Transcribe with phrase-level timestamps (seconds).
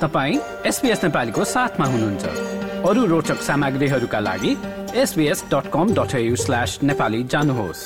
[0.00, 2.24] तपाईँ एसपिएस नेपालीको साथमा हुनुहुन्छ।
[2.88, 4.52] अरू रोचक सामग्रीहरूका लागि
[4.94, 7.82] SBS dot com dot slash Nepali जानुहोस्।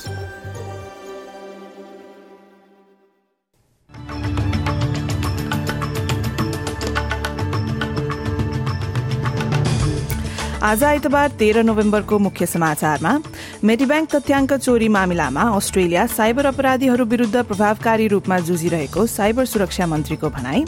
[10.62, 13.12] आज आइतबार तेह्र नोभेम्बरको मुख्य समाचारमा
[13.60, 20.64] मेडिब्याङ्क तथ्याङ्क चोरी मामिलामा अस्ट्रेलिया साइबर अपराधीहरू विरूद्ध प्रभावकारी रूपमा जुझिरहेको साइबर सुरक्षा मन्त्रीको भनाई।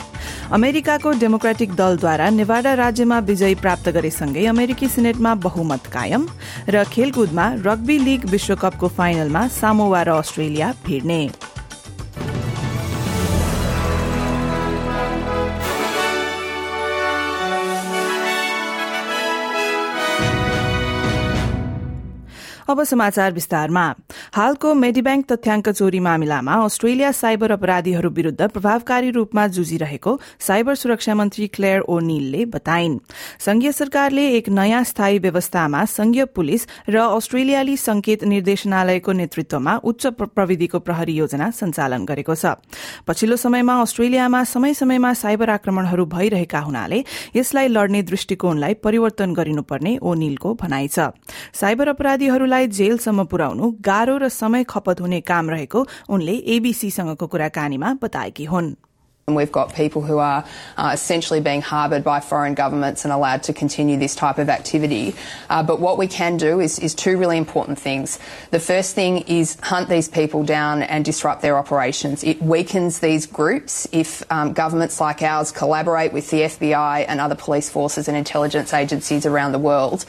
[0.53, 6.27] अमेरिकाको डेमोक्रेटिक दलद्वारा नेवाडा राज्यमा विजय प्राप्त गरेसँगै अमेरिकी सिनेटमा बहुमत कायम
[6.69, 11.21] र खेलकुदमा रग्बी लीग विश्वकपको फाइनलमा सामोवा र अस्ट्रेलिया भिड्ने
[22.73, 23.85] अब समाचार विस्तारमा।
[24.35, 31.47] हालको मेडिब्याङ्क तथ्याङ्क चोरी मामिलामा अस्ट्रेलिया साइबर अपराधीहरू विरूद्ध प्रभावकारी रूपमा जुझिरहेको साइबर सुरक्षा मन्त्री
[31.49, 32.99] क्लेयर ओ नीलले बताइन्।
[33.39, 40.79] संघीय सरकारले एक नयाँ स्थायी व्यवस्थामा संघीय पुलिस र अस्ट्रेलियाली संकेत निर्देशनालयको नेतृत्वमा उच्च प्रविधिको
[40.81, 42.57] प्रहरी योजना सञ्चालन गरेको छ।
[43.07, 47.05] पछिल्लो समयमा अस्ट्रेलियामा समय समयमा साइबर आक्रमणहरू भइरहेका हुनाले
[47.37, 51.13] यसलाई लड्ने दृष्टिकोणलाई परिवर्तन गरिनुपर्ने ओ नीलको भनाइ छ।
[51.53, 58.45] साइबर अपराधीहरूलाई जेलसम्म पुर्याउनु गाह्रो र समय खपत हुने काम रहेको उनले एबीसीसँगको कुराकानीमा बताएकी
[58.45, 58.75] हुन्।
[59.29, 60.45] And we've got people who are
[60.77, 65.15] uh, essentially being harboured by foreign governments and allowed to continue this type of activity.
[65.49, 68.19] Uh, but what we can do is, is two really important things.
[68.51, 72.25] The first thing is hunt these people down and disrupt their operations.
[72.25, 77.37] It weakens these groups if um, governments like ours collaborate with the FBI and other
[77.37, 80.05] police forces and intelligence agencies around the world.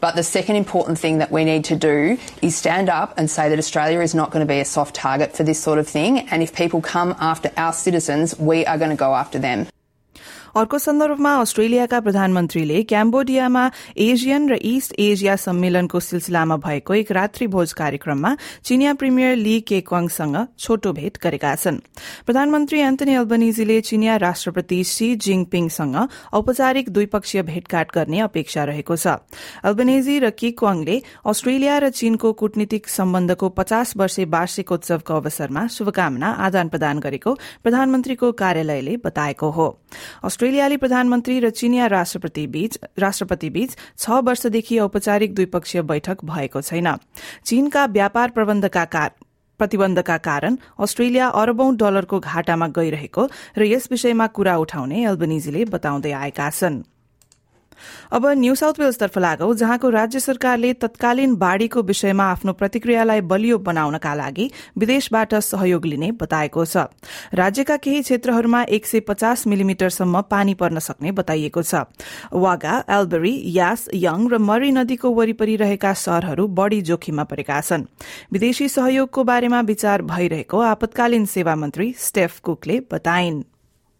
[0.00, 3.48] But the second important thing that we need to do is stand up and say
[3.48, 6.20] that Australia is not going to be a soft target for this sort of thing.
[6.28, 9.66] And if people come after our citizens, we are going to go after them.
[10.56, 13.64] अर्को सन्दर्भमा अस्ट्रेलियाका प्रधानमन्त्रीले क्याम्बोडियामा
[13.96, 20.36] Asian र East Asia सम्मेलनको सिलसिलामा भएको एक रात्रि भोज कार्यक्रममा चिनिया प्रिमियर ली केक्वाङसँग
[20.58, 21.78] छोटो भेट गरेका छन्।
[22.26, 25.96] प्रधानमन्त्री एन्थनी अल्बनिजीले चिनिया राष्ट्रपति सी जिङपिङसँग
[26.32, 29.20] औपचारिक द्विपक्षीय भेटघाट गर्ने अपेक्षा रहेको छ।
[29.64, 36.98] अल्बनेजी र केक्वाङले अस्ट्रेलिया र चीनको कूटनीतिक सम्बन्धको पचास वर्षे वार्षिकोत्सवको अवसरमा शुभकामना आदान प्रदान
[36.98, 39.68] गरेको प्रधानमन्त्रीको कार्यालयले बताएको हो।
[40.38, 46.88] अस्ट्रेलियाली प्रधानमन्त्री र चिनिया राष्ट्रपति बीच छ वर्षदेखि औपचारिक द्विपक्षीय बैठक भएको छैन।
[47.44, 49.06] चीनका व्यापार प्रबन्धका
[49.60, 53.26] प्रतिबन्धका कारण अस्ट्रेलिया अरबौं डलरको घाटामा गइरहेको
[53.58, 56.97] र यस विषयमा कुरा उठाउने एल्बनिजीले बताउँदै आएका छनृ।
[58.12, 64.14] अब न्यू साउथ वेल्सतर्फ लागौ जहाँको राज्य सरकारले तत्कालीन बाढ़ीको विषयमा आफ्नो प्रतिक्रियालाई बलियो बनाउनका
[64.14, 66.86] लागि विदेशबाट सहयोग लिने बताएको छ।
[67.34, 71.84] राज्यका केही क्षेत्रहरूमा एक सय पचास मिलिमिटरसम्म पानी पर्न सक्ने बताइएको छ।
[72.32, 77.86] वागा एल्बरी यास यङ र मरी नदीको वरिपरि रहेका शहरहरू बढ़ी जोखिममा परेका छन्।
[78.32, 83.44] विदेशी सहयोगको बारेमा विचार भइरहेको आपतकालीन सेवा मन्त्री स्टेफ कुकले बताइन्।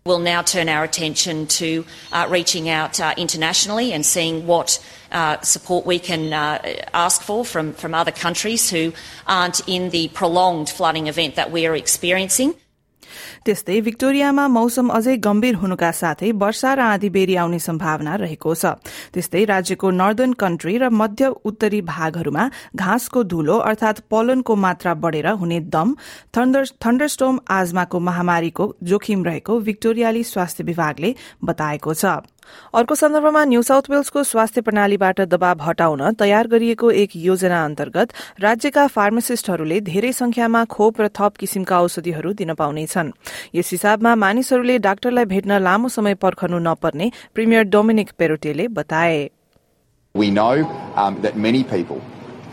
[0.06, 4.82] We'll now turn our attention to uh, reaching out uh, internationally and seeing what
[5.12, 6.60] uh, support we can uh,
[6.94, 8.92] ask for from, from other countries who
[9.26, 12.54] aren't in the prolonged flooding event that we are experiencing.
[13.44, 18.64] त्यस्तै भिक्टोरियामा मौसम अझै गम्भीर हुनुका साथै वर्षा र आँधी बेरी आउने सम्भावना रहेको छ।
[19.14, 22.44] त्यस्तै राज्यको नर्दन कन्ट्री र मध्य उत्तरी भागहरूमा
[22.76, 25.94] घाँसको धूलो अर्थात पोलनको मात्रा बढ़ेर हुने दम
[26.34, 31.14] थण्डरस्टोम आजमाको महामारीको जोखिम रहेको भिक्टोरियाली स्वास्थ्य विभागले
[31.44, 32.18] बताएको छ।
[32.74, 38.86] अर्को सन्दर्भमा न्यू साउथ वेल्सको स्वास्थ्य प्रणालीबाट दबाव हटाउन तयार गरिएको एक योजना अन्तर्गत राज्यका
[38.96, 43.10] फार्मासिस्टहरूले धेरै संख्यामा खोप र थप किसिमका औषधिहरू दिन पाउनेछन्
[43.54, 49.18] यस हिसाबमा मानिसहरूले डाक्टरलाई भेट्न लामो समय पर्खनु नपर्ने प्रिमियर डोमिनिक पेरोटेले बताए
[50.14, 50.54] We know
[50.96, 52.00] um, that many people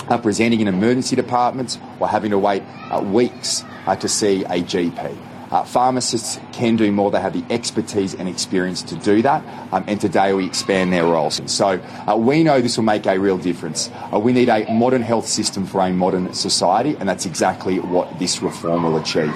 [0.10, 4.62] are presenting in emergency departments or having to wait uh, weeks uh, to see a
[4.74, 5.35] GP.
[5.56, 7.10] Uh, pharmacists can do more.
[7.10, 9.42] They have the expertise and experience to do that.
[9.72, 11.42] Um, and today we expand their roles.
[11.50, 11.80] So
[12.10, 13.90] uh, we know this will make a real difference.
[14.12, 18.20] Uh, we need a modern health system for a modern society, and that's exactly what
[18.20, 19.34] this reform will achieve.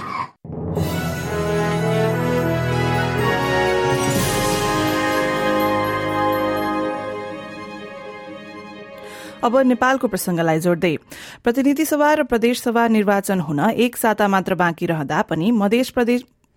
[9.44, 10.96] अब नेपालको प्रसंगलाई जोड्दै
[11.44, 15.52] प्रतिनिधि सभा र प्रदेश सभा निर्वाचन हुन एक साता मात्र बाँकी रहँदा पनि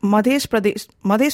[0.02, 0.38] मध्य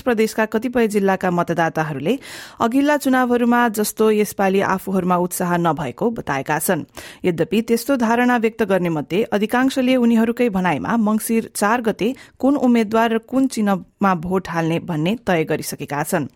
[0.04, 2.18] प्रदेशका कतिपय जिल्लाका मतदाताहरूले
[2.60, 6.84] अघिल्ला चुनावहरूमा जस्तो यसपालि आफूहरूमा उत्साह नभएको बताएका छन्।
[7.24, 13.18] यद्यपि त्यस्तो धारणा व्यक्त गर्ने मध्ये अधिकांशले उनीहरूकै भनाइमा मंगिर चार गते कुन उम्मेद्वार र
[13.24, 16.26] कुन चिन्ह मा भोट हाल्ने भन्ने तय गरिसकेका छन्।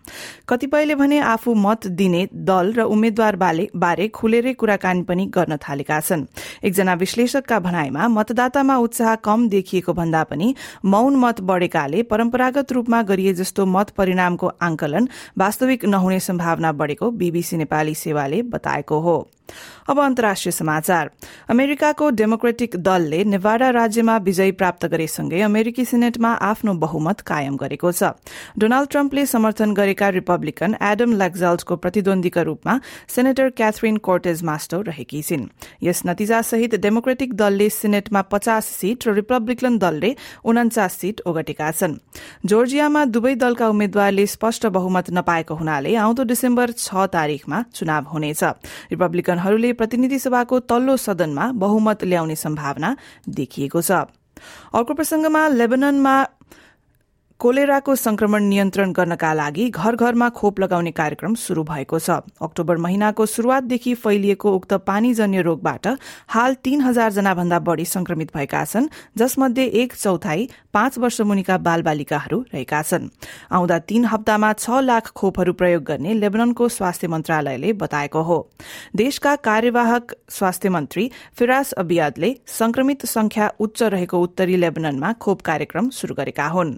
[0.48, 6.26] कतिपयले भने आफू मत दिने दल र उम्मेद्वार बारे खुलेरै कुराकानी पनि गर्न थालेका छन्।
[6.64, 10.54] एकजना विश्लेषकका भनाइमा मतदातामा उत्साह कम देखिएको भन्दा पनि
[10.84, 15.08] मौन मत बढ़ेकाले परम्परागत रूपमा गरिए जस्तो मत परिणामको आंकलन
[15.38, 19.16] वास्तविक नहुने सम्भावना बढ़ेको बीबीसी नेपाली सेवाले बताएको हो।
[19.88, 21.10] अब अन्तर्राष्ट्रिय समाचार।
[21.50, 28.14] अमेरिकाको डेमोक्रेटिक दलले नेवाडा राज्यमा विजय प्राप्त गरेसँगै अमेरिकी सिनेटमा आफ्नो बहुमत कायम गरेको छ।
[28.58, 32.78] डोनाल्ड ट्रम्पले समर्थन गरेका रिपब्लिकन एडम लेग्जाल्टको प्रतिद्वन्दीका रूपमा
[33.08, 35.48] सेनेटर क्याथरिन कोर्टेज मास्टो रहेकी छिन्।
[35.82, 40.14] यस नतिजासहित डेमोक्रेटिक दलले सिनेटमा पचास सीट र रिपब्लिकन दलले
[40.44, 41.98] उन्चास सीट ओगटेका छन्।
[42.46, 48.42] जोर्जियामा दुवै दलका उम्मेद्वारले स्पष्ट बहुमत नपाएको हुनाले आउँदो डिसेम्बर छ तारीकमा चुनाव हुनेछ।
[49.42, 52.96] रिपब्लिकनहरूले प्रतिनिधि सभाको तल्लो सदनमा बहुमत ल्याउने सम्भावना
[53.28, 53.90] देखिएको छ।
[54.74, 56.14] अर्को प्रसंगमा लेबननमा
[57.42, 63.26] कोलेराको संक्रमण नियन्त्रण गर्नका लागि घर घरमा खोप लगाउने कार्यक्रम शुरू भएको छ। अक्टोबर महिनाको
[63.26, 65.86] शुरूआतदेखि फैलिएको उक्त पानीजन्य रोगबाट
[66.28, 68.86] हाल तीन हजार जना भन्दा बढ़ी संक्रमित भएका छन्
[69.18, 73.08] जसमध्ये एक चौथाई पाँच वर्ष मुनिका बालबालिकाहरू रहेका छन्।
[73.50, 78.38] आउँदा तीन हप्तामा छ लाख खोपहरू प्रयोग गर्ने लेबननको स्वास्थ्य मन्त्रालयले बताएको हो।
[78.94, 86.14] देशका कार्यवाहक स्वास्थ्य मन्त्री फिरास अबियादले संक्रमित संख्या उच्च रहेको उत्तरी लेबननमा खोप कार्यक्रम शुरू
[86.14, 86.74] गरेका हुन्।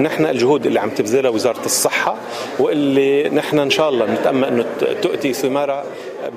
[0.00, 2.16] نحن الجهود اللي عم تبذلها وزاره الصحه
[2.58, 4.64] واللي نحن ان شاء الله نتامل انه
[5.02, 5.84] تؤتي ثمارها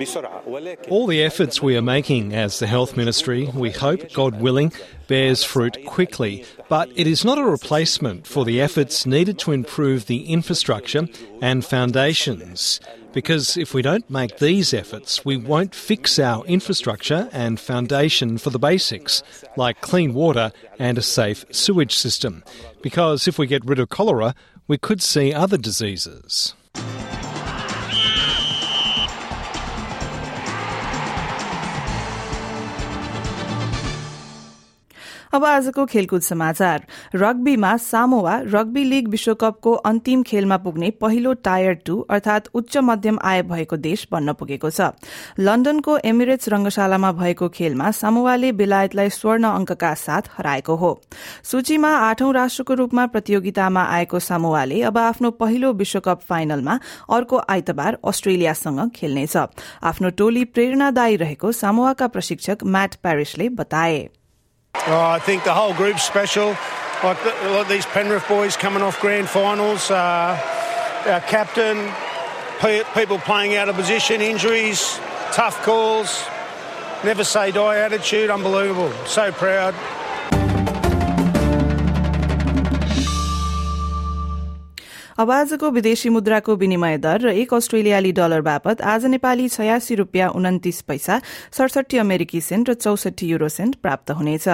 [0.01, 4.41] بسرعه ولكن All the efforts we are making as the health ministry, we hope, God
[4.41, 4.71] willing,
[5.07, 10.05] bears fruit quickly, but it is not a replacement for the efforts needed to improve
[10.05, 11.07] the infrastructure
[11.41, 12.79] and foundations.
[13.12, 18.50] Because if we don't make these efforts, we won't fix our infrastructure and foundation for
[18.50, 19.22] the basics,
[19.56, 22.42] like clean water and a safe sewage system.
[22.82, 24.34] Because if we get rid of cholera,
[24.66, 26.54] we could see other diseases.
[35.32, 41.99] अब आजको खेलकुद समाचार। रग्बीमा सामोवा rugby league विश्वकपको अन्तिम खेलमा पुग्ने पहिलो tier two
[42.11, 44.90] अर्थात उच्च मध्यम आय भएको देश बन्न पुगेको छ।
[45.40, 50.93] लण्डनको एमिरेट्स रंगशालामा भएको खेलमा सामोवाले बेलायतलाई स्वर्ण अंकका साथ हराएको हो।
[51.44, 56.79] सूचीमा आठौं राष्ट्रको रूपमा प्रतियोगितामा आएको सामोवाले अब आफ्नो पहिलो विश्वकप फाइनलमा
[57.11, 64.08] अर्को आइतबार अस्ट्रेलियासँग खेल्नेछ। आफ्नो टोली प्रेरणादायी रहेको सामोवाका प्रशिक्षक म्याट प्यारिसले बताए।
[64.74, 66.56] Oh, I think the whole group's special.
[67.04, 70.38] Like, the, like these Penrith boys coming off grand finals, uh,
[71.06, 71.92] our captain,
[72.58, 74.98] pe- people playing out of position, injuries,
[75.32, 76.24] tough calls,
[77.04, 78.92] never say die attitude, unbelievable.
[79.06, 79.74] So proud.
[85.18, 90.28] अब आजको विदेशी मुद्राको विनिमय दर र एक अस्ट्रेलियाली dollar बापत आज नेपाली छयासी रूपियाँ
[90.30, 91.20] उन्तिस पैसा
[91.52, 94.48] सडसठी अमेरिकी सेन्ट र चौसठी युरो सेन्ट प्राप्त हुनेछ।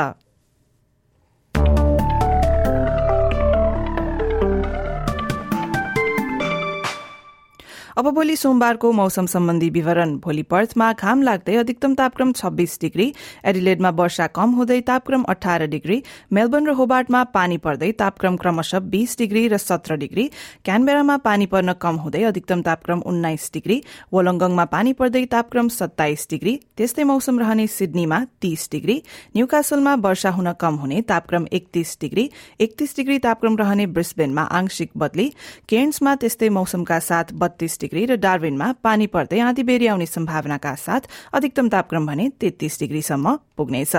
[7.98, 13.06] अब भोलि सोमबारको मौसम सम्बन्धी विवरण। भोलि पर्थमा घाम लाग्दै अधिकतम तापक्रम छब्बीस डिग्री
[13.44, 15.96] एडिलेडमा वर्षा कम हुँदै तापक्रम अठार डिग्री
[16.32, 20.26] मेलबर्न र होबार्टमा पानी पर्दै तापक्रम क्रमशः बीस डिग्री र सत्र डिग्री
[20.64, 23.80] क्यानबेरामा पानी पर्न कम हुँदै अधिकतम तापक्रम उन्नाइस डिग्री
[24.12, 28.96] वोलङ्गङमा पानी पर्दै तापक्रम सत्ताइस डिग्री त्यस्तै मौसम रहने सिडनीमा तीस डिग्री
[29.34, 32.28] न्यूकासलमा वर्षा हुन कम हुने तापक्रम एकतीस डिग्री
[32.60, 35.28] एकतीस डिग्री तापक्रम रहने ब्रिस्बेनमा आंशिक बदली
[35.68, 41.68] केन्समा त्यस्तै मौसमका साथ बत्तीस डिग्री र डार्विनमा पानी पर्दै आँधीबेरी आउने सम्भावनाका साथ अधिकतम
[41.68, 43.96] तापक्रम भने तेत्तीस डिग्रीसम्म पुग्नेछ।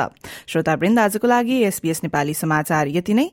[0.48, 3.26] श्रोतावृन्द आजको लागि एसबीएस नेपाली समाचार यति नै।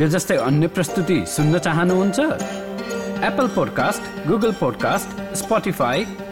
[0.00, 2.18] यो जस्तै अन्य प्रस्तुति सुन्न चाहनुहुन्छ?
[3.28, 5.08] Apple podcast Google podcast